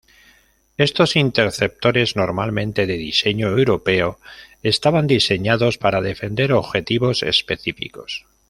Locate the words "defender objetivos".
6.01-7.21